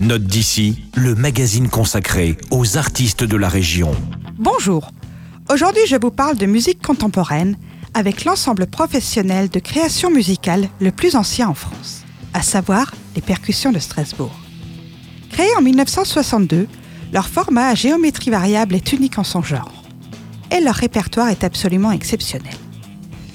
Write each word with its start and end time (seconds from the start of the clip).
Note 0.00 0.24
d'ici, 0.24 0.82
le 0.94 1.14
magazine 1.14 1.68
consacré 1.68 2.38
aux 2.50 2.78
artistes 2.78 3.22
de 3.22 3.36
la 3.36 3.50
région. 3.50 3.90
Bonjour. 4.38 4.92
Aujourd'hui, 5.50 5.82
je 5.86 5.96
vous 6.00 6.10
parle 6.10 6.38
de 6.38 6.46
musique 6.46 6.80
contemporaine 6.80 7.58
avec 7.92 8.24
l'ensemble 8.24 8.66
professionnel 8.66 9.50
de 9.50 9.58
création 9.58 10.10
musicale 10.10 10.70
le 10.80 10.90
plus 10.90 11.16
ancien 11.16 11.50
en 11.50 11.54
France, 11.54 12.04
à 12.32 12.40
savoir 12.40 12.94
les 13.14 13.20
percussions 13.20 13.72
de 13.72 13.78
Strasbourg. 13.78 14.34
Créés 15.28 15.54
en 15.58 15.60
1962, 15.60 16.66
leur 17.12 17.28
format 17.28 17.68
à 17.68 17.74
géométrie 17.74 18.30
variable 18.30 18.76
est 18.76 18.94
unique 18.94 19.18
en 19.18 19.24
son 19.24 19.42
genre. 19.42 19.84
Et 20.50 20.60
leur 20.60 20.76
répertoire 20.76 21.28
est 21.28 21.44
absolument 21.44 21.92
exceptionnel. 21.92 22.54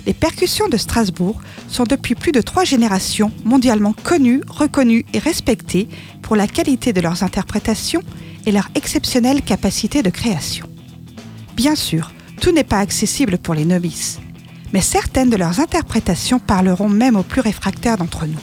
Les 0.06 0.14
percussions 0.14 0.68
de 0.68 0.78
Strasbourg 0.78 1.42
sont 1.68 1.84
depuis 1.84 2.14
plus 2.16 2.32
de 2.32 2.42
trois 2.42 2.64
générations 2.64 3.32
mondialement 3.44 3.94
connues, 4.04 4.42
reconnues 4.48 5.06
et 5.14 5.20
respectées 5.20 5.88
pour 6.22 6.36
la 6.36 6.48
qualité 6.48 6.94
de 6.94 7.02
leurs 7.02 7.24
interprétations 7.24 8.04
et 8.46 8.52
leur 8.52 8.70
exceptionnelle 8.76 9.42
capacité 9.42 10.04
de 10.04 10.12
création. 10.12 10.70
Bien 11.56 11.76
sûr, 11.76 12.12
tout 12.40 12.52
n'est 12.52 12.64
pas 12.64 12.80
accessible 12.80 13.38
pour 13.40 13.56
les 13.56 13.66
novices, 13.66 14.20
mais 14.74 14.82
certaines 14.82 15.30
de 15.30 15.38
leurs 15.38 15.60
interprétations 15.60 16.40
parleront 16.40 16.90
même 16.90 17.16
aux 17.16 17.24
plus 17.24 17.42
réfractaires 17.42 17.98
d'entre 17.98 18.28
nous. 18.28 18.40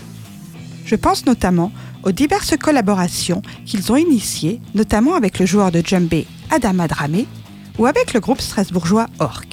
Je 0.84 0.96
pense 0.96 1.26
notamment 1.26 1.70
aux 2.02 2.10
diverses 2.12 2.56
collaborations 2.56 3.42
qu'ils 3.64 3.92
ont 3.92 3.96
initiées, 3.96 4.60
notamment 4.74 5.14
avec 5.14 5.38
le 5.38 5.46
joueur 5.46 5.70
de 5.70 5.80
djembé 5.84 6.26
Adam 6.50 6.80
Adramé 6.80 7.26
ou 7.78 7.86
avec 7.86 8.12
le 8.12 8.20
groupe 8.20 8.40
strasbourgeois 8.40 9.06
Orc. 9.20 9.46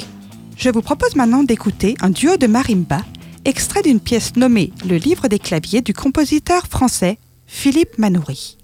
Je 0.60 0.70
vous 0.70 0.82
propose 0.82 1.16
maintenant 1.16 1.44
d'écouter 1.44 1.96
un 2.02 2.10
duo 2.10 2.36
de 2.36 2.46
marimba, 2.46 3.00
extrait 3.46 3.82
d'une 3.82 4.02
pièce 4.02 4.36
nommée 4.36 4.74
Le 4.86 4.98
livre 4.98 5.30
des 5.30 5.40
claviers 5.40 5.80
du 5.80 5.94
compositeur 5.94 6.68
français 6.68 7.18
Philippe 7.48 7.98
Manoury. 7.98 8.59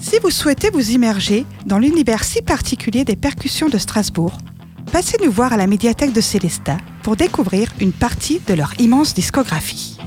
Si 0.00 0.18
vous 0.22 0.30
souhaitez 0.30 0.70
vous 0.70 0.92
immerger 0.92 1.44
dans 1.66 1.78
l'univers 1.78 2.22
si 2.22 2.40
particulier 2.40 3.04
des 3.04 3.16
percussions 3.16 3.68
de 3.68 3.78
Strasbourg, 3.78 4.38
passez 4.92 5.16
nous 5.24 5.30
voir 5.30 5.52
à 5.52 5.56
la 5.56 5.66
médiathèque 5.66 6.12
de 6.12 6.20
Célestat 6.20 6.78
pour 7.02 7.16
découvrir 7.16 7.72
une 7.80 7.92
partie 7.92 8.40
de 8.46 8.54
leur 8.54 8.72
immense 8.80 9.12
discographie. 9.12 9.97